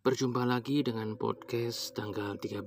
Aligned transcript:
Berjumpa 0.00 0.48
lagi 0.48 0.80
dengan 0.80 1.12
podcast 1.12 1.92
tanggal 1.92 2.40
13 2.40 2.64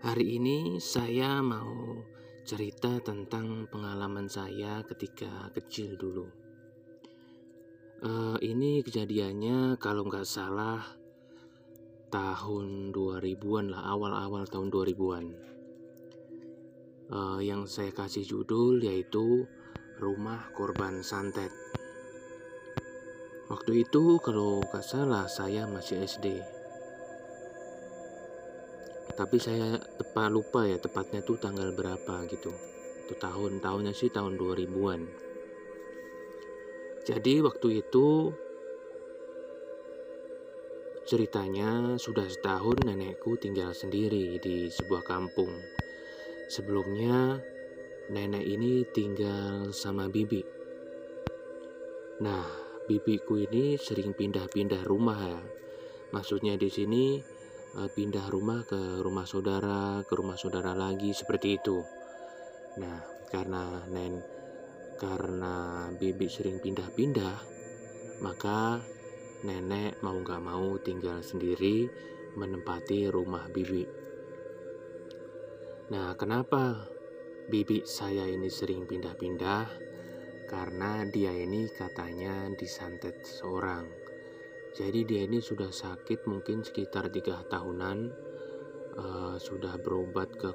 Hari 0.00 0.40
ini 0.40 0.80
saya 0.80 1.44
mau 1.44 2.00
cerita 2.48 3.04
tentang 3.04 3.68
pengalaman 3.68 4.32
saya 4.32 4.80
ketika 4.88 5.52
kecil 5.52 5.92
dulu. 6.00 6.24
Uh, 8.00 8.40
Ini 8.40 8.80
kejadiannya 8.80 9.76
kalau 9.76 10.08
nggak 10.08 10.24
salah 10.24 10.80
tahun 12.08 12.96
2000-an 12.96 13.68
lah 13.68 13.92
Awal-awal 13.92 14.48
tahun 14.48 14.72
2000-an 14.72 15.26
uh, 17.12 17.44
Yang 17.44 17.76
saya 17.76 17.92
kasih 17.92 18.24
judul 18.24 18.80
yaitu 18.80 19.44
Rumah 20.00 20.48
Korban 20.56 21.04
Santet 21.04 21.71
Waktu 23.52 23.84
itu 23.84 24.16
kalau 24.24 24.64
nggak 24.64 24.80
salah 24.80 25.28
saya 25.28 25.68
masih 25.68 26.08
SD. 26.08 26.40
Tapi 29.12 29.36
saya 29.36 29.76
tepat 29.76 30.32
lupa 30.32 30.64
ya 30.64 30.80
tepatnya 30.80 31.20
tuh 31.20 31.36
tanggal 31.36 31.68
berapa 31.76 32.24
gitu. 32.32 32.48
Itu 33.04 33.12
tahun 33.20 33.60
tahunnya 33.60 33.92
sih 33.92 34.08
tahun 34.08 34.40
2000-an. 34.40 35.04
Jadi 37.04 37.34
waktu 37.44 37.84
itu 37.84 38.32
ceritanya 41.04 42.00
sudah 42.00 42.24
setahun 42.32 42.88
nenekku 42.88 43.36
tinggal 43.36 43.76
sendiri 43.76 44.40
di 44.40 44.72
sebuah 44.72 45.04
kampung. 45.04 45.52
Sebelumnya 46.48 47.36
nenek 48.08 48.48
ini 48.48 48.88
tinggal 48.96 49.76
sama 49.76 50.08
bibi. 50.08 50.40
Nah, 52.24 52.61
bibiku 52.86 53.38
ini 53.38 53.78
sering 53.78 54.14
pindah-pindah 54.14 54.82
rumah 54.86 55.20
ya. 55.22 55.42
Maksudnya 56.12 56.58
di 56.60 56.68
sini 56.68 57.18
eh, 57.78 57.90
pindah 57.90 58.26
rumah 58.28 58.66
ke 58.66 59.00
rumah 59.00 59.24
saudara, 59.24 60.02
ke 60.04 60.12
rumah 60.12 60.36
saudara 60.36 60.76
lagi 60.76 61.14
seperti 61.14 61.58
itu. 61.58 61.80
Nah, 62.78 63.00
karena 63.28 63.84
nen 63.88 64.20
karena 65.00 65.88
bibi 65.98 66.30
sering 66.30 66.62
pindah-pindah, 66.62 67.36
maka 68.22 68.78
nenek 69.42 69.98
mau 69.98 70.14
gak 70.22 70.38
mau 70.38 70.78
tinggal 70.78 71.18
sendiri 71.26 71.90
menempati 72.38 73.10
rumah 73.10 73.50
bibi. 73.50 73.82
Nah, 75.90 76.14
kenapa 76.14 76.86
bibi 77.50 77.82
saya 77.82 78.24
ini 78.30 78.46
sering 78.46 78.86
pindah-pindah? 78.86 79.81
Karena 80.52 81.08
dia 81.08 81.32
ini 81.32 81.64
katanya 81.72 82.52
disantet 82.52 83.24
seorang. 83.24 83.88
Jadi 84.76 85.08
dia 85.08 85.24
ini 85.24 85.40
sudah 85.40 85.72
sakit 85.72 86.28
mungkin 86.28 86.60
sekitar 86.60 87.08
tiga 87.08 87.40
tahunan, 87.48 87.98
uh, 89.00 89.36
sudah 89.40 89.80
berobat 89.80 90.28
ke 90.36 90.52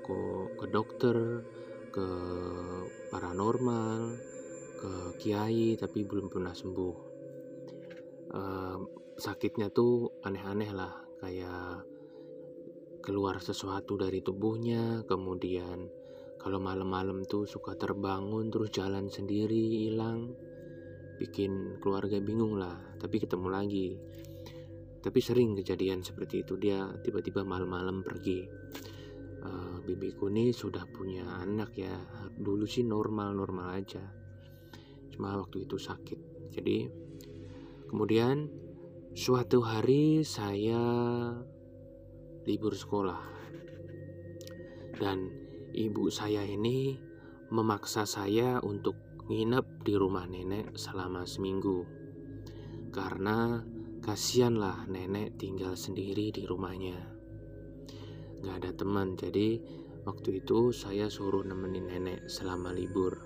ke 0.53 0.65
dokter, 0.69 1.41
ke 1.89 2.07
paranormal, 3.09 4.21
ke 4.77 4.91
kiai, 5.17 5.73
tapi 5.81 6.05
belum 6.05 6.29
pernah 6.29 6.53
sembuh. 6.53 6.95
Uh, 8.37 8.77
sakitnya 9.17 9.73
tuh 9.73 10.21
aneh-aneh 10.21 10.69
lah, 10.77 10.93
kayak 11.17 11.89
keluar 13.01 13.41
sesuatu 13.41 13.97
dari 13.97 14.21
tubuhnya, 14.21 15.01
kemudian 15.09 15.89
kalau 16.47 16.63
malam-malam 16.63 17.27
tuh 17.27 17.43
suka 17.43 17.75
terbangun 17.75 18.47
terus 18.47 18.71
jalan 18.71 19.11
sendiri 19.11 19.83
hilang 19.83 20.31
bikin 21.19 21.75
keluarga 21.83 22.23
bingung 22.23 22.55
lah. 22.55 22.71
Tapi 22.95 23.19
ketemu 23.19 23.47
lagi. 23.51 23.99
Tapi 25.03 25.19
sering 25.19 25.59
kejadian 25.59 26.07
seperti 26.07 26.47
itu. 26.47 26.55
Dia 26.55 26.87
tiba-tiba 27.03 27.43
malam-malam 27.43 27.99
pergi. 27.99 28.47
Uh, 29.43 29.83
bibiku 29.83 30.31
nih 30.31 30.55
sudah 30.55 30.87
punya 30.87 31.27
anak 31.43 31.75
ya. 31.75 31.91
Dulu 32.31 32.63
sih 32.63 32.87
normal-normal 32.87 33.67
aja. 33.83 34.07
Cuma 35.11 35.35
waktu 35.35 35.67
itu 35.67 35.75
sakit. 35.75 36.47
Jadi 36.55 36.87
kemudian 37.91 38.47
suatu 39.11 39.67
hari 39.67 40.23
saya 40.23 40.79
libur 42.47 42.71
sekolah. 42.71 43.35
Dan 44.95 45.46
ibu 45.75 46.07
saya 46.07 46.43
ini 46.47 46.99
memaksa 47.51 48.03
saya 48.03 48.59
untuk 48.59 48.95
nginep 49.27 49.83
di 49.83 49.93
rumah 49.95 50.27
nenek 50.27 50.75
selama 50.79 51.27
seminggu. 51.27 51.83
Karena 52.91 53.59
kasihanlah 53.99 54.87
nenek 54.87 55.35
tinggal 55.35 55.75
sendiri 55.75 56.31
di 56.31 56.47
rumahnya. 56.47 56.95
Gak 58.43 58.55
ada 58.63 58.71
teman, 58.71 59.19
jadi 59.19 59.59
waktu 60.07 60.43
itu 60.43 60.71
saya 60.71 61.11
suruh 61.11 61.43
nemenin 61.43 61.91
nenek 61.91 62.31
selama 62.31 62.71
libur. 62.71 63.19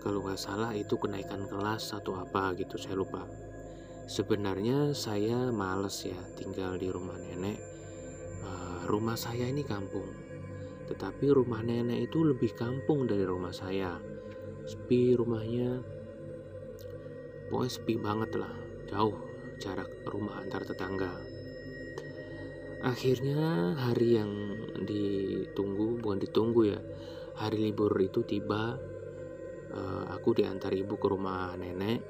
Kalau 0.00 0.24
nggak 0.24 0.40
salah 0.40 0.72
itu 0.72 0.96
kenaikan 0.96 1.44
kelas 1.44 1.92
atau 1.92 2.16
apa 2.16 2.56
gitu, 2.56 2.80
saya 2.80 2.96
lupa. 2.96 3.28
Sebenarnya 4.08 4.96
saya 4.96 5.52
males 5.52 6.08
ya 6.08 6.16
tinggal 6.40 6.80
di 6.80 6.88
rumah 6.88 7.20
nenek 7.20 7.79
rumah 8.86 9.18
saya 9.18 9.48
ini 9.48 9.66
kampung, 9.66 10.08
tetapi 10.88 11.32
rumah 11.32 11.60
nenek 11.60 12.08
itu 12.08 12.24
lebih 12.24 12.54
kampung 12.56 13.04
dari 13.04 13.24
rumah 13.26 13.52
saya. 13.52 13.98
Sepi 14.64 15.18
rumahnya, 15.18 15.82
pokoknya 17.50 17.70
sepi 17.72 17.94
banget 17.98 18.30
lah, 18.38 18.54
jauh 18.86 19.16
jarak 19.60 19.90
rumah 20.08 20.40
antar 20.40 20.64
tetangga. 20.64 21.12
Akhirnya 22.80 23.76
hari 23.76 24.16
yang 24.16 24.32
ditunggu, 24.80 26.00
bukan 26.00 26.16
ditunggu 26.16 26.72
ya, 26.72 26.80
hari 27.36 27.68
libur 27.68 27.92
itu 28.00 28.24
tiba. 28.24 28.80
Uh, 29.70 30.02
aku 30.10 30.34
diantar 30.34 30.74
ibu 30.74 30.98
ke 30.98 31.06
rumah 31.06 31.54
nenek. 31.54 32.02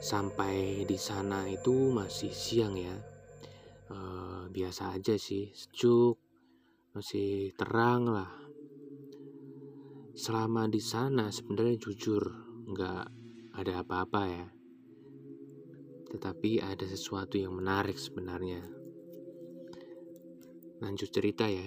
Sampai 0.00 0.86
di 0.88 0.96
sana 0.96 1.50
itu 1.50 1.90
masih 1.92 2.32
siang 2.32 2.78
ya, 2.78 2.94
biasa 4.54 4.94
aja 4.94 5.18
sih 5.18 5.50
sejuk 5.50 6.14
masih 6.94 7.50
terang 7.58 8.06
lah. 8.06 8.30
Selama 10.14 10.70
di 10.70 10.78
sana 10.78 11.34
sebenarnya 11.34 11.74
jujur 11.82 12.22
nggak 12.70 13.04
ada 13.58 13.72
apa-apa 13.82 14.22
ya. 14.30 14.46
Tetapi 16.06 16.62
ada 16.62 16.86
sesuatu 16.86 17.34
yang 17.34 17.58
menarik 17.58 17.98
sebenarnya. 17.98 18.62
Lanjut 20.78 21.10
cerita 21.10 21.50
ya. 21.50 21.66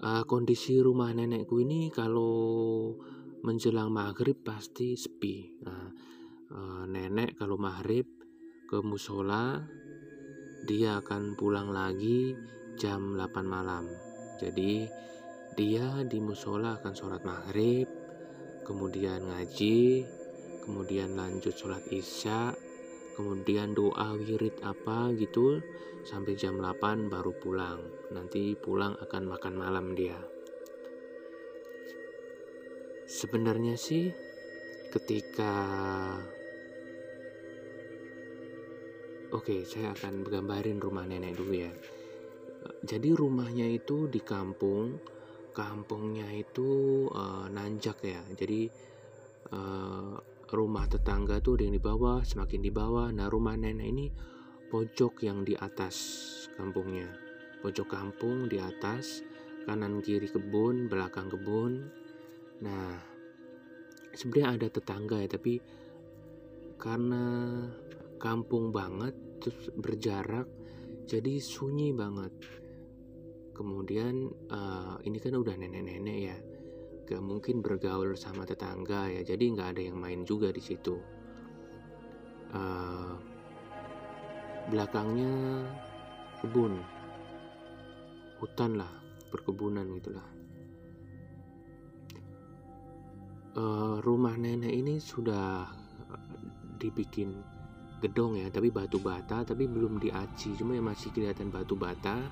Uh, 0.00 0.24
kondisi 0.24 0.80
rumah 0.80 1.12
nenekku 1.12 1.60
ini 1.60 1.92
kalau 1.92 2.96
menjelang 3.44 3.92
maghrib 3.92 4.40
pasti 4.40 4.96
sepi. 4.96 5.60
Nah, 5.68 5.92
uh, 6.48 6.84
nenek 6.88 7.36
kalau 7.36 7.60
maghrib 7.60 8.08
ke 8.64 8.80
musola 8.80 9.68
dia 10.68 11.00
akan 11.00 11.32
pulang 11.32 11.72
lagi 11.72 12.36
jam 12.76 13.16
8 13.16 13.40
malam. 13.48 13.88
Jadi 14.36 14.84
dia 15.56 16.04
di 16.04 16.20
musola 16.20 16.76
akan 16.76 16.92
sholat 16.92 17.24
maghrib, 17.24 17.88
kemudian 18.68 19.32
ngaji, 19.32 20.04
kemudian 20.68 21.16
lanjut 21.16 21.56
sholat 21.56 21.80
isya, 21.88 22.52
kemudian 23.16 23.72
doa 23.72 24.12
wirid 24.20 24.60
apa 24.60 25.08
gitu 25.16 25.64
sampai 26.04 26.36
jam 26.36 26.60
8 26.60 27.08
baru 27.08 27.32
pulang. 27.40 27.80
Nanti 28.12 28.52
pulang 28.52 28.92
akan 29.00 29.24
makan 29.24 29.54
malam 29.56 29.96
dia. 29.96 30.20
Sebenarnya 33.08 33.80
sih 33.80 34.12
ketika 34.92 35.56
Oke, 39.28 39.60
saya 39.68 39.92
akan 39.92 40.24
gambarin 40.24 40.80
rumah 40.80 41.04
nenek 41.04 41.36
dulu 41.36 41.52
ya. 41.52 41.68
Jadi 42.80 43.12
rumahnya 43.12 43.68
itu 43.68 44.08
di 44.08 44.24
kampung, 44.24 44.96
kampungnya 45.52 46.32
itu 46.32 47.04
uh, 47.12 47.44
nanjak 47.52 48.08
ya. 48.08 48.24
Jadi 48.32 48.72
uh, 49.52 50.16
rumah 50.48 50.88
tetangga 50.88 51.44
tuh 51.44 51.60
ada 51.60 51.68
yang 51.68 51.76
di 51.76 51.84
bawah, 51.84 52.24
semakin 52.24 52.60
di 52.64 52.72
bawah. 52.72 53.12
Nah 53.12 53.28
rumah 53.28 53.52
nenek 53.52 53.88
ini 53.92 54.06
pojok 54.72 55.20
yang 55.28 55.44
di 55.44 55.52
atas 55.52 55.96
kampungnya. 56.56 57.12
Pojok 57.60 57.84
kampung 57.84 58.48
di 58.48 58.56
atas, 58.56 59.20
kanan 59.68 60.00
kiri 60.00 60.32
kebun, 60.32 60.88
belakang 60.88 61.28
kebun. 61.28 61.84
Nah 62.64 62.96
sebenarnya 64.16 64.56
ada 64.56 64.66
tetangga 64.72 65.20
ya, 65.20 65.28
tapi 65.28 65.60
karena 66.80 67.24
kampung 68.18 68.74
banget 68.74 69.14
terus 69.38 69.70
berjarak 69.78 70.46
jadi 71.08 71.40
sunyi 71.40 71.94
banget. 71.94 72.34
Kemudian 73.56 74.30
uh, 74.52 75.00
ini 75.02 75.18
kan 75.18 75.34
udah 75.34 75.54
nenek-nenek 75.58 76.18
ya 76.18 76.36
gak 77.08 77.24
mungkin 77.24 77.64
bergaul 77.64 78.12
sama 78.20 78.44
tetangga 78.44 79.08
ya 79.08 79.24
jadi 79.24 79.40
nggak 79.40 79.68
ada 79.72 79.82
yang 79.88 79.96
main 79.96 80.22
juga 80.28 80.52
di 80.52 80.60
situ. 80.60 81.00
Uh, 82.52 83.16
belakangnya 84.68 85.64
kebun. 86.42 86.78
Hutan 88.38 88.78
lah 88.78 88.92
perkebunan 89.32 89.88
gitulah 89.98 90.38
uh, 93.58 93.96
rumah 94.02 94.34
nenek 94.38 94.70
ini 94.70 95.02
sudah 95.02 95.66
dibikin 96.78 97.34
gedong 97.98 98.38
ya 98.38 98.46
tapi 98.48 98.70
batu 98.70 99.02
bata 99.02 99.42
tapi 99.42 99.66
belum 99.66 99.98
diaci. 99.98 100.54
Cuma 100.54 100.74
yang 100.78 100.86
masih 100.86 101.10
kelihatan 101.10 101.50
batu 101.50 101.74
bata 101.74 102.22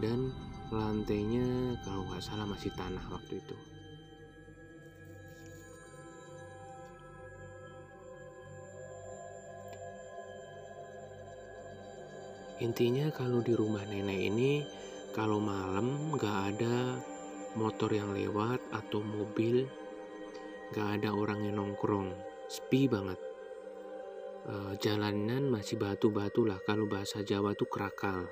dan 0.00 0.32
lantainya 0.72 1.76
kalau 1.84 2.08
nggak 2.08 2.24
salah 2.24 2.48
masih 2.48 2.72
tanah 2.76 3.04
waktu 3.12 3.40
itu. 3.40 3.56
Intinya 12.58 13.06
kalau 13.14 13.38
di 13.38 13.54
rumah 13.54 13.86
nenek 13.86 14.18
ini 14.18 14.66
kalau 15.14 15.38
malam 15.38 16.10
nggak 16.10 16.38
ada 16.54 16.98
motor 17.54 17.86
yang 17.94 18.10
lewat 18.10 18.58
atau 18.74 18.98
mobil 18.98 19.62
nggak 20.74 20.88
ada 21.00 21.14
orang 21.14 21.46
yang 21.46 21.62
nongkrong. 21.62 22.10
Sepi 22.48 22.90
banget 22.90 23.27
uh, 24.48 24.72
jalanan 24.80 25.52
masih 25.52 25.76
batu-batu 25.76 26.48
lah 26.48 26.58
kalau 26.64 26.88
bahasa 26.88 27.20
Jawa 27.20 27.52
tuh 27.52 27.68
kerakal. 27.68 28.26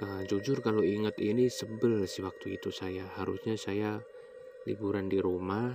Uh, 0.00 0.24
jujur 0.24 0.64
kalau 0.64 0.80
ingat 0.80 1.20
ini 1.20 1.52
sebel 1.52 2.08
sih 2.08 2.24
waktu 2.24 2.56
itu 2.56 2.72
saya. 2.72 3.04
Harusnya 3.20 3.60
saya 3.60 4.00
liburan 4.64 5.12
di 5.12 5.20
rumah 5.20 5.68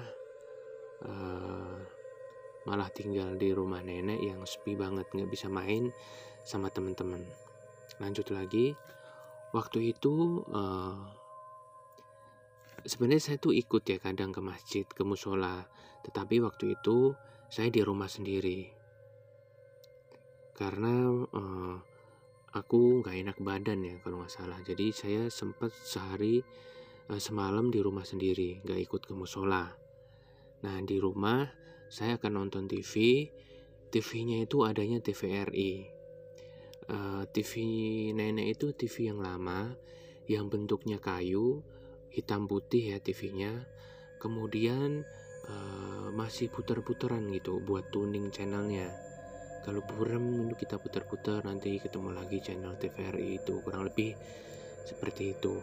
uh, 1.05 1.77
malah 2.65 2.89
tinggal 2.91 3.37
di 3.37 3.53
rumah 3.53 3.79
nenek 3.79 4.19
yang 4.19 4.43
sepi 4.43 4.75
banget 4.75 5.07
nggak 5.13 5.29
bisa 5.29 5.47
main 5.47 5.93
sama 6.41 6.73
teman-teman. 6.73 7.21
Lanjut 8.01 8.33
lagi 8.33 8.73
waktu 9.53 9.93
itu 9.95 10.43
uh, 10.49 10.97
sebenarnya 12.83 13.23
saya 13.23 13.37
tuh 13.37 13.53
ikut 13.53 13.83
ya 13.85 14.01
kadang 14.01 14.33
ke 14.33 14.41
masjid 14.41 14.85
ke 14.89 15.05
musola. 15.05 15.69
Tetapi 16.03 16.39
waktu 16.41 16.73
itu 16.79 17.13
saya 17.47 17.71
di 17.71 17.81
rumah 17.83 18.07
sendiri. 18.11 18.67
Karena 20.57 21.07
uh, 21.11 21.75
aku 22.53 23.03
nggak 23.03 23.15
enak 23.15 23.37
badan 23.39 23.83
ya 23.83 23.95
kalau 24.03 24.23
nggak 24.23 24.33
salah. 24.33 24.59
Jadi 24.63 24.91
saya 24.91 25.21
sempat 25.31 25.71
sehari 25.71 26.41
uh, 27.09 27.21
semalam 27.21 27.69
di 27.71 27.79
rumah 27.79 28.03
sendiri 28.03 28.63
nggak 28.63 28.79
ikut 28.87 29.01
ke 29.07 29.13
musola. 29.15 29.69
Nah 30.65 30.77
di 30.83 30.97
rumah 30.97 31.45
saya 31.87 32.19
akan 32.19 32.43
nonton 32.43 32.67
TV 32.67 33.27
TV-nya 33.87 34.43
itu 34.43 34.67
adanya 34.67 34.99
TVRI 34.99 35.97
uh, 36.91 37.23
TV 37.31 37.51
nenek 38.11 38.59
itu 38.59 38.75
TV 38.75 39.11
yang 39.11 39.23
lama 39.23 39.71
yang 40.27 40.51
bentuknya 40.51 40.99
kayu 40.99 41.63
hitam 42.11 42.51
putih 42.51 42.95
ya 42.95 42.97
TV-nya 42.99 43.63
kemudian 44.19 45.07
uh, 45.47 46.06
masih 46.17 46.49
putar-putaran 46.49 47.21
gitu 47.29 47.61
buat 47.61 47.93
tuning 47.93 48.33
channelnya. 48.33 48.89
Kalau 49.61 49.85
burem 49.85 50.49
itu 50.49 50.65
kita 50.65 50.81
putar-putar 50.81 51.45
nanti 51.45 51.77
ketemu 51.77 52.09
lagi 52.17 52.41
channel 52.41 52.73
TVRI 52.73 53.37
itu 53.37 53.61
kurang 53.61 53.85
lebih 53.85 54.17
seperti 54.81 55.37
itu. 55.37 55.61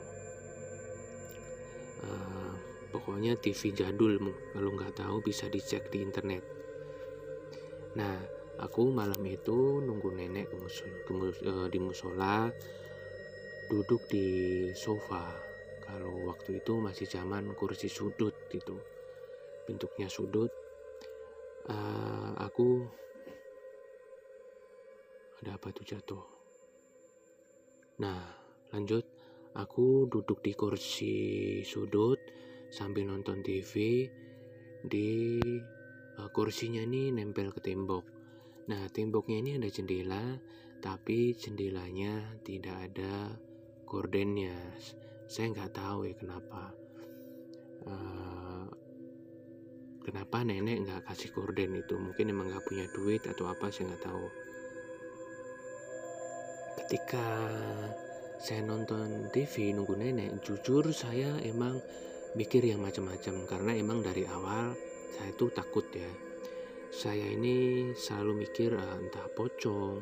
Uh, 2.07 2.55
pokoknya 2.95 3.35
TV 3.35 3.75
jadul 3.75 4.15
kalau 4.55 4.71
nggak 4.79 4.95
tahu 4.95 5.27
bisa 5.27 5.51
dicek 5.51 5.91
di 5.91 6.07
internet. 6.07 6.47
Nah 7.99 8.15
aku 8.63 8.95
malam 8.95 9.19
itu 9.27 9.83
nunggu 9.83 10.15
nenek 10.15 10.55
ke 10.55 10.57
musul, 10.61 10.91
ke 11.03 11.11
mus, 11.11 11.39
uh, 11.43 11.67
di 11.67 11.83
musola 11.83 12.47
duduk 13.67 14.07
di 14.07 14.27
sofa. 14.71 15.35
Kalau 15.83 16.31
waktu 16.31 16.63
itu 16.63 16.79
masih 16.79 17.11
zaman 17.11 17.59
kursi 17.59 17.91
sudut 17.91 18.39
gitu 18.55 18.95
bentuknya 19.65 20.09
sudut. 20.09 20.53
Uh, 21.65 22.37
aku 22.41 22.85
ada 25.41 25.57
apa 25.57 25.73
tuh 25.73 25.85
jatuh. 25.85 26.25
Nah 28.01 28.23
lanjut. 28.73 29.05
Aku 29.55 30.11
duduk 30.11 30.43
di 30.43 30.51
kursi 30.51 31.15
sudut 31.63 32.19
sambil 32.75 33.07
nonton 33.07 33.39
TV 33.39 34.03
di 34.83 35.39
uh, 36.19 36.27
kursinya 36.35 36.83
ini 36.83 37.15
nempel 37.15 37.55
ke 37.55 37.63
tembok. 37.63 38.03
Nah 38.67 38.91
temboknya 38.91 39.39
ini 39.47 39.51
ada 39.63 39.71
jendela 39.71 40.43
tapi 40.83 41.39
jendelanya 41.39 42.35
tidak 42.43 42.91
ada 42.91 43.31
gordennya 43.87 44.59
saya 45.31 45.51
nggak 45.51 45.73
tahu 45.73 46.11
ya 46.11 46.15
kenapa. 46.19 46.63
Uh, 47.85 48.54
kenapa 50.05 50.45
nenek 50.45 50.85
nggak 50.85 51.03
kasih 51.09 51.33
gorden 51.33 51.81
itu? 51.81 51.97
Mungkin 51.97 52.29
emang 52.29 52.53
nggak 52.53 52.69
punya 52.69 52.85
duit 52.93 53.25
atau 53.25 53.49
apa 53.49 53.73
saya 53.73 53.89
nggak 53.89 54.05
tahu. 54.05 54.27
Ketika 56.85 57.27
saya 58.37 58.61
nonton 58.61 59.33
TV 59.33 59.73
nunggu 59.73 59.97
nenek 59.97 60.45
jujur 60.45 60.93
saya 60.93 61.41
emang 61.41 61.81
mikir 62.37 62.61
yang 62.61 62.85
macam-macam. 62.85 63.49
Karena 63.49 63.73
emang 63.73 64.05
dari 64.05 64.29
awal 64.29 64.77
saya 65.17 65.33
tuh 65.41 65.49
takut 65.49 65.89
ya. 65.97 66.13
Saya 66.93 67.25
ini 67.25 67.91
selalu 67.97 68.47
mikir 68.47 68.77
ah, 68.77 69.01
entah 69.01 69.27
pocong 69.33 69.99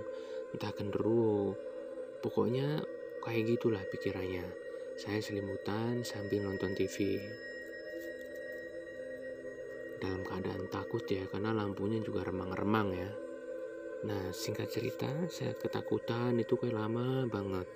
entah 0.58 0.72
genderuwo. 0.74 1.54
Pokoknya 2.18 2.82
kayak 3.22 3.56
gitulah 3.56 3.80
pikirannya. 3.86 4.44
Saya 4.98 5.22
selimutan 5.22 6.04
sambil 6.04 6.44
nonton 6.44 6.76
TV 6.76 7.16
dalam 10.02 10.26
keadaan 10.26 10.66
takut 10.66 11.06
ya 11.06 11.22
karena 11.30 11.54
lampunya 11.54 12.02
juga 12.02 12.26
remang-remang 12.26 12.88
ya. 12.90 13.10
Nah 14.02 14.34
singkat 14.34 14.66
cerita 14.66 15.06
saya 15.30 15.54
ketakutan 15.54 16.34
itu 16.42 16.58
kayak 16.58 16.74
lama 16.74 17.30
banget. 17.30 17.70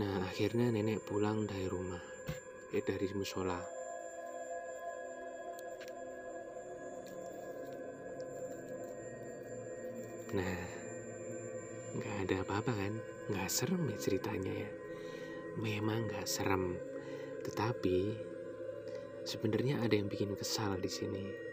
Nah 0.00 0.24
akhirnya 0.24 0.72
nenek 0.72 1.04
pulang 1.04 1.44
dari 1.44 1.68
rumah 1.68 2.00
eh 2.72 2.80
dari 2.80 3.12
musola. 3.12 3.60
Nah 10.32 10.58
nggak 12.00 12.16
ada 12.24 12.36
apa-apa 12.40 12.72
kan? 12.72 12.92
Nggak 13.28 13.52
serem 13.52 13.84
ya 13.92 13.96
ceritanya 14.00 14.54
ya. 14.64 14.70
Memang 15.60 16.08
nggak 16.08 16.24
serem 16.24 16.72
tetapi 17.40 18.16
sebenarnya 19.24 19.80
ada 19.84 19.96
yang 19.96 20.08
bikin 20.08 20.36
kesal 20.36 20.76
di 20.76 20.88
sini 20.88 21.49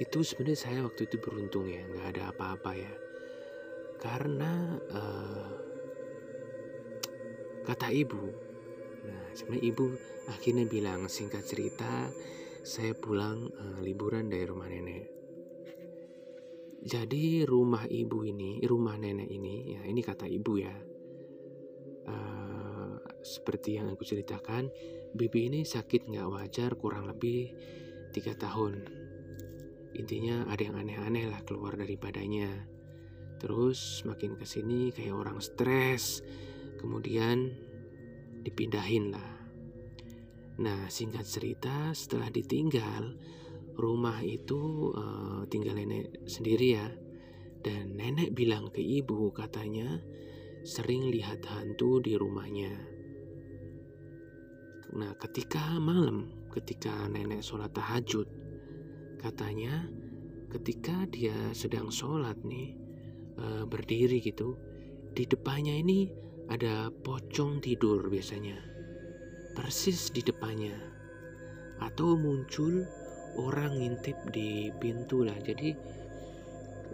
itu 0.00 0.24
sebenarnya 0.24 0.58
saya 0.58 0.78
waktu 0.88 1.04
itu 1.04 1.20
beruntung 1.20 1.68
ya 1.68 1.84
nggak 1.84 2.06
ada 2.16 2.22
apa-apa 2.32 2.72
ya. 2.72 2.92
Karena 4.00 4.80
uh, 4.80 5.48
kata 7.68 7.92
ibu. 7.92 8.24
Nah 9.04 9.24
sebenarnya 9.36 9.64
ibu 9.68 9.84
akhirnya 10.32 10.64
bilang 10.64 11.04
singkat 11.12 11.44
cerita 11.44 12.08
saya 12.64 12.96
pulang 12.96 13.44
uh, 13.52 13.78
liburan 13.84 14.32
dari 14.32 14.48
rumah 14.48 14.72
nenek. 14.72 15.04
Jadi 16.80 17.44
rumah 17.44 17.84
ibu 17.84 18.24
ini 18.24 18.64
rumah 18.64 18.96
nenek 18.96 19.28
ini 19.28 19.76
ya 19.76 19.84
ini 19.84 20.00
kata 20.00 20.24
ibu 20.24 20.52
ya 20.56 20.72
uh, 22.08 22.96
seperti 23.20 23.76
yang 23.76 23.92
aku 23.92 24.00
ceritakan 24.08 24.72
Bibi 25.10 25.50
ini 25.50 25.60
sakit 25.66 26.06
nggak 26.06 26.30
wajar 26.30 26.70
kurang 26.78 27.10
lebih 27.10 27.52
tiga 28.14 28.32
tahun. 28.38 28.99
Intinya 29.96 30.46
ada 30.46 30.62
yang 30.62 30.76
aneh-aneh 30.78 31.26
lah 31.26 31.42
keluar 31.42 31.74
dari 31.74 31.98
badannya. 31.98 32.52
Terus 33.40 34.04
makin 34.06 34.36
ke 34.36 34.44
sini 34.44 34.94
kayak 34.94 35.16
orang 35.16 35.38
stres. 35.42 36.22
Kemudian 36.78 37.50
dipindahin 38.46 39.12
lah. 39.12 39.32
Nah 40.60 40.88
singkat 40.92 41.24
cerita 41.24 41.92
setelah 41.96 42.28
ditinggal 42.28 43.16
rumah 43.80 44.20
itu 44.20 44.92
uh, 44.92 45.42
tinggal 45.48 45.76
nenek 45.76 46.24
sendiri 46.28 46.68
ya. 46.76 46.88
Dan 47.60 47.96
nenek 47.96 48.32
bilang 48.32 48.72
ke 48.72 48.80
ibu 48.80 49.32
katanya 49.36 50.00
sering 50.64 51.08
lihat 51.08 51.44
hantu 51.48 52.00
di 52.00 52.16
rumahnya. 52.16 52.72
Nah, 54.90 55.14
ketika 55.22 55.78
malam, 55.78 56.48
ketika 56.50 57.06
nenek 57.06 57.46
sholat 57.46 57.70
tahajud, 57.70 58.26
katanya 59.20 59.84
ketika 60.48 61.04
dia 61.12 61.36
sedang 61.52 61.92
sholat 61.92 62.40
nih, 62.40 62.72
e, 63.36 63.68
berdiri 63.68 64.24
gitu, 64.24 64.56
di 65.12 65.28
depannya 65.28 65.76
ini 65.76 66.08
ada 66.48 66.88
pocong 66.90 67.60
tidur 67.62 68.08
biasanya, 68.08 68.56
persis 69.52 70.10
di 70.10 70.24
depannya, 70.24 70.74
atau 71.84 72.18
muncul 72.18 72.82
orang 73.38 73.78
ngintip 73.78 74.16
di 74.34 74.74
pintu 74.82 75.22
lah. 75.22 75.36
Jadi 75.38 75.70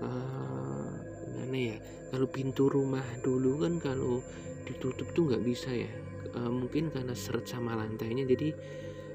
uh, 0.04 0.88
gimana 1.24 1.56
ya? 1.56 1.76
Kalau 2.12 2.28
pintu 2.30 2.68
rumah 2.70 3.04
dulu 3.24 3.66
kan 3.66 3.80
kalau 3.80 4.22
ditutup 4.68 5.08
tuh 5.16 5.32
nggak 5.32 5.44
bisa 5.44 5.72
ya. 5.72 5.90
Uh, 6.36 6.52
mungkin 6.52 6.92
karena 6.92 7.16
seret 7.16 7.48
sama 7.48 7.72
lantainya 7.78 8.28
jadi 8.28 8.52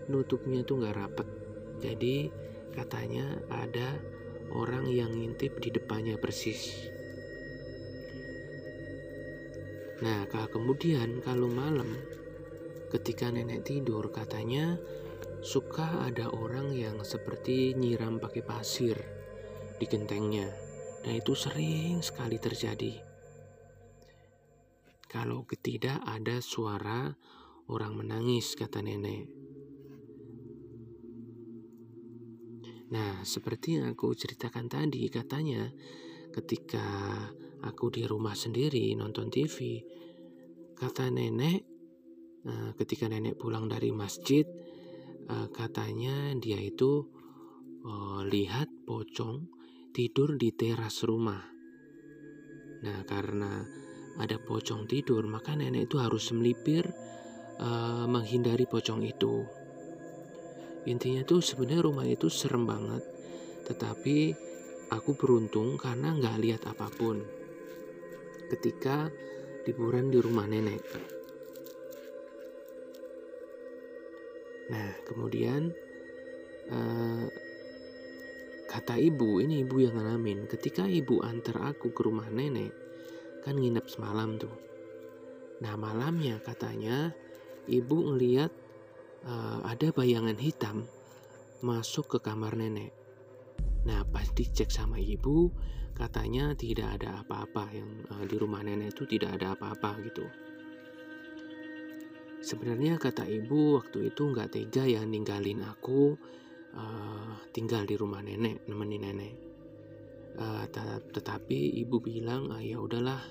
nutupnya 0.09 0.65
tuh 0.65 0.81
nggak 0.81 0.95
rapet. 0.97 1.27
Jadi 1.81 2.15
katanya 2.71 3.39
ada 3.51 3.99
orang 4.51 4.87
yang 4.91 5.11
ngintip 5.15 5.59
di 5.63 5.71
depannya 5.71 6.19
persis. 6.19 6.91
Nah 10.01 10.25
kemudian 10.27 11.21
kalau 11.21 11.47
malam 11.47 11.93
ketika 12.91 13.29
nenek 13.29 13.63
tidur 13.63 14.09
katanya 14.09 14.75
suka 15.41 16.05
ada 16.05 16.29
orang 16.33 16.73
yang 16.73 16.99
seperti 17.05 17.77
nyiram 17.77 18.17
pakai 18.19 18.43
pasir 18.43 18.97
di 19.79 19.85
gentengnya. 19.85 20.49
Dan 21.01 21.17
itu 21.17 21.33
sering 21.33 22.05
sekali 22.05 22.37
terjadi. 22.37 22.93
Kalau 25.09 25.41
tidak 25.49 25.97
ada 26.05 26.37
suara 26.45 27.09
orang 27.65 27.97
menangis 27.97 28.53
kata 28.53 28.85
nenek 28.85 29.40
nah 32.91 33.23
seperti 33.23 33.79
yang 33.79 33.95
aku 33.95 34.11
ceritakan 34.11 34.67
tadi 34.67 35.07
katanya 35.07 35.71
ketika 36.35 36.83
aku 37.63 37.87
di 37.91 38.03
rumah 38.03 38.35
sendiri 38.35 38.91
nonton 38.99 39.31
TV 39.31 39.79
kata 40.75 41.07
nenek 41.07 41.59
eh, 42.43 42.71
ketika 42.75 43.07
nenek 43.07 43.39
pulang 43.39 43.71
dari 43.71 43.95
masjid 43.95 44.43
uh, 45.31 45.47
katanya 45.51 46.33
dia 46.35 46.59
itu 46.59 47.05
uh, 47.85 48.21
lihat 48.27 48.67
pocong 48.83 49.47
tidur 49.91 50.39
di 50.39 50.55
teras 50.55 51.03
rumah. 51.03 51.41
Nah, 52.81 53.03
karena 53.05 53.61
ada 54.17 54.37
pocong 54.39 54.87
tidur, 54.87 55.27
maka 55.27 55.53
nenek 55.53 55.91
itu 55.91 55.99
harus 55.99 56.31
melipir 56.33 56.87
menghindari 58.09 58.65
pocong 58.65 59.05
itu. 59.05 59.45
Intinya 60.89 61.21
tuh 61.21 61.45
sebenarnya 61.45 61.85
rumah 61.85 62.07
itu 62.09 62.25
serem 62.31 62.65
banget, 62.65 63.05
tetapi 63.69 64.33
aku 64.89 65.13
beruntung 65.13 65.77
karena 65.77 66.17
nggak 66.17 66.37
lihat 66.41 66.61
apa 66.67 66.89
pun 66.89 67.21
ketika 68.51 69.07
liburan 69.63 70.09
di 70.09 70.19
rumah 70.19 70.49
nenek. 70.49 70.83
Nah, 74.71 74.89
kemudian 75.05 75.71
uh, 76.71 77.27
kata 78.71 78.95
ibu, 78.97 79.43
ini 79.43 79.63
ibu 79.67 79.83
yang 79.83 79.99
ngalamin. 79.99 80.47
Ketika 80.47 80.87
ibu 80.87 81.19
antar 81.21 81.71
aku 81.75 81.91
ke 81.91 82.01
rumah 82.07 82.27
nenek, 82.31 82.71
kan 83.43 83.59
nginep 83.59 83.85
semalam 83.87 84.39
tuh. 84.39 84.55
Nah, 85.61 85.75
malamnya 85.75 86.39
katanya 86.41 87.11
ibu 87.67 88.11
ngeliat 88.11 88.51
uh, 89.25 89.65
ada 89.65 89.93
bayangan 89.93 90.37
hitam 90.37 90.85
masuk 91.61 92.17
ke 92.17 92.17
kamar 92.21 92.57
nenek. 92.57 92.93
Nah, 93.85 94.05
pas 94.05 94.25
dicek 94.33 94.69
sama 94.69 94.97
ibu, 95.01 95.49
katanya 95.97 96.53
tidak 96.57 97.01
ada 97.01 97.21
apa-apa 97.25 97.69
yang 97.73 97.89
uh, 98.09 98.25
di 98.25 98.35
rumah 98.37 98.61
nenek 98.65 98.93
itu 98.97 99.05
tidak 99.17 99.41
ada 99.41 99.53
apa-apa 99.57 100.01
gitu. 100.05 100.25
Sebenarnya 102.41 102.97
kata 102.97 103.29
ibu 103.29 103.77
waktu 103.77 104.09
itu 104.09 104.33
nggak 104.33 104.57
tega 104.57 104.89
ya 104.89 105.05
ninggalin 105.05 105.61
aku 105.61 106.17
uh, 106.73 107.37
tinggal 107.53 107.85
di 107.85 107.93
rumah 107.93 108.25
nenek, 108.25 108.65
nemenin 108.65 109.05
nenek. 109.05 109.33
Uh, 110.31 110.65
tetapi 111.13 111.77
ibu 111.85 112.01
bilang, 112.01 112.49
ah, 112.49 112.63
ya 112.63 112.81
udahlah, 112.81 113.21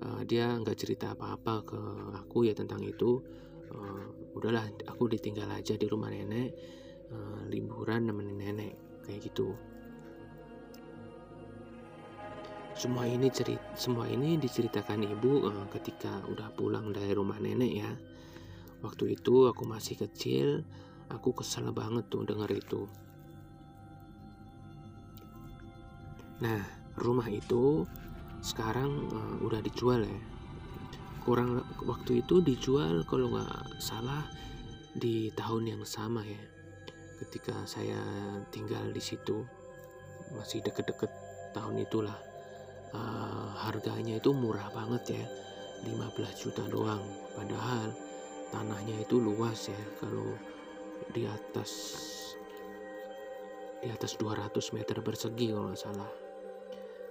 uh, 0.00 0.22
dia 0.24 0.56
nggak 0.56 0.78
cerita 0.78 1.12
apa-apa 1.12 1.54
ke 1.68 1.80
aku 2.24 2.48
ya 2.48 2.56
tentang 2.56 2.80
itu. 2.80 3.20
Uh, 3.68 4.32
udahlah, 4.36 4.64
aku 4.88 5.08
ditinggal 5.12 5.48
aja 5.52 5.76
di 5.76 5.86
rumah 5.88 6.08
nenek, 6.08 6.56
uh, 7.12 7.44
liburan 7.48 8.08
nemenin 8.08 8.38
nenek, 8.38 8.72
kayak 9.04 9.28
gitu. 9.28 9.52
Semua 12.78 13.10
ini 13.10 13.26
cerit, 13.28 13.58
semua 13.74 14.06
ini 14.06 14.38
diceritakan 14.38 15.02
ibu 15.02 15.50
uh, 15.50 15.66
ketika 15.74 16.22
udah 16.30 16.54
pulang 16.54 16.94
dari 16.94 17.10
rumah 17.10 17.42
nenek 17.42 17.72
ya. 17.74 17.90
Waktu 18.80 19.18
itu 19.18 19.50
aku 19.50 19.66
masih 19.66 19.98
kecil, 19.98 20.62
aku 21.10 21.34
kesel 21.34 21.74
banget 21.74 22.06
tuh 22.06 22.22
denger 22.22 22.50
itu. 22.54 22.86
Nah, 26.38 26.62
rumah 26.94 27.26
itu 27.26 27.82
sekarang 28.38 29.10
uh, 29.10 29.36
udah 29.42 29.58
dijual 29.58 30.06
ya. 30.06 30.37
Kurang 31.28 31.60
waktu 31.84 32.24
itu 32.24 32.40
dijual 32.40 33.04
kalau 33.04 33.28
nggak 33.28 33.76
salah 33.76 34.24
di 34.96 35.28
tahun 35.36 35.76
yang 35.76 35.82
sama 35.84 36.24
ya. 36.24 36.40
Ketika 37.20 37.52
saya 37.68 38.00
tinggal 38.48 38.88
di 38.96 39.02
situ. 39.04 39.44
Masih 40.32 40.64
deket-deket 40.64 41.12
tahun 41.52 41.84
itulah. 41.84 42.16
Uh, 42.96 43.52
harganya 43.60 44.16
itu 44.16 44.32
murah 44.32 44.72
banget 44.72 45.20
ya 45.20 45.24
15 45.84 46.40
juta 46.40 46.64
doang. 46.64 47.04
Padahal 47.36 47.92
tanahnya 48.48 48.96
itu 49.04 49.20
luas 49.20 49.68
ya 49.68 49.82
kalau 50.00 50.32
di 51.12 51.28
atas 51.28 51.70
di 53.84 53.92
atas 53.92 54.16
200 54.16 54.48
meter 54.72 55.04
persegi 55.04 55.52
kalau 55.52 55.68
nggak 55.68 55.76
salah. 55.76 56.12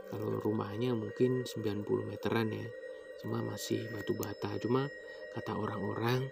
Kalau 0.10 0.42
rumahnya 0.42 0.98
mungkin 0.98 1.46
90 1.46 1.86
meteran 2.10 2.50
ya 2.50 2.66
cuma 3.22 3.42
masih 3.42 3.86
batu 3.94 4.14
bata. 4.14 4.54
Cuma 4.62 4.86
kata 5.34 5.54
orang-orang 5.54 6.26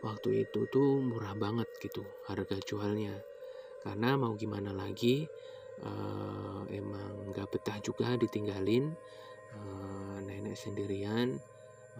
waktu 0.00 0.48
itu 0.48 0.64
tuh 0.72 1.00
murah 1.00 1.36
banget 1.36 1.68
gitu 1.80 2.04
harga 2.28 2.56
jualnya. 2.64 3.16
Karena 3.80 4.16
mau 4.16 4.36
gimana 4.36 4.72
lagi 4.76 5.24
uh, 5.84 6.64
emang 6.68 7.32
nggak 7.32 7.48
betah 7.48 7.78
juga 7.80 8.16
ditinggalin 8.16 8.92
uh, 9.56 10.16
nenek 10.24 10.56
sendirian. 10.56 11.36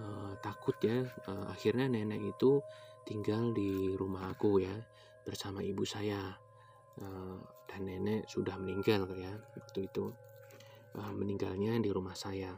Uh, 0.01 0.33
takut 0.41 0.79
ya 0.81 1.05
uh, 1.29 1.47
akhirnya 1.53 1.91
nenek 1.91 2.23
itu 2.33 2.63
tinggal 3.05 3.53
di 3.53 3.93
rumah 3.99 4.33
aku 4.33 4.65
ya 4.65 4.77
bersama 5.25 5.61
ibu 5.61 5.85
saya. 5.85 6.37
Uh, 7.01 7.41
dan 7.71 7.87
nenek 7.87 8.27
sudah 8.29 8.57
meninggal 8.61 9.09
ya 9.17 9.33
waktu 9.57 9.89
itu. 9.89 10.13
Uh, 10.91 11.13
meninggalnya 11.15 11.79
di 11.79 11.87
rumah 11.87 12.19
saya 12.19 12.51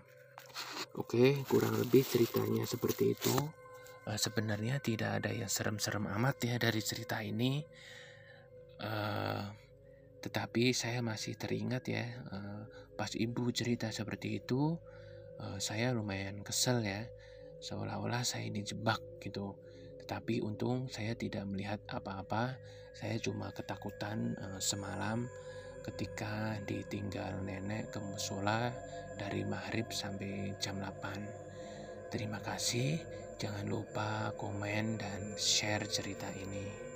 oke 0.98 1.46
kurang 1.48 1.76
lebih 1.78 2.04
ceritanya 2.04 2.64
seperti 2.68 3.16
itu. 3.16 3.34
Uh, 4.02 4.18
sebenarnya 4.18 4.82
tidak 4.82 5.22
ada 5.22 5.30
yang 5.30 5.46
serem-serem 5.46 6.10
amat 6.18 6.36
ya 6.42 6.56
dari 6.58 6.82
cerita 6.82 7.22
ini. 7.22 7.62
Uh, 8.82 9.46
tetapi 10.22 10.70
saya 10.74 11.02
masih 11.02 11.34
teringat 11.34 11.86
ya, 11.86 12.06
uh, 12.30 12.62
pas 12.94 13.10
ibu 13.14 13.50
cerita 13.50 13.90
seperti 13.90 14.42
itu, 14.42 14.78
uh, 15.38 15.58
saya 15.58 15.90
lumayan 15.90 16.42
kesel 16.46 16.82
ya, 16.82 17.06
seolah-olah 17.62 18.22
saya 18.22 18.46
dijebak 18.50 18.98
gitu. 19.22 19.54
Tetapi 20.02 20.42
untung 20.42 20.90
saya 20.90 21.14
tidak 21.14 21.46
melihat 21.46 21.78
apa-apa, 21.90 22.58
saya 22.94 23.18
cuma 23.22 23.50
ketakutan 23.54 24.34
uh, 24.38 24.58
semalam 24.62 25.30
ketika 25.82 26.56
ditinggal 26.62 27.42
nenek 27.42 27.90
ke 27.90 27.98
musola 27.98 28.70
dari 29.18 29.42
maghrib 29.42 29.90
sampai 29.90 30.54
jam 30.62 30.78
8. 30.78 32.10
Terima 32.10 32.38
kasih, 32.38 32.98
jangan 33.36 33.66
lupa 33.66 34.30
komen 34.38 35.00
dan 35.02 35.34
share 35.34 35.84
cerita 35.90 36.30
ini. 36.38 36.91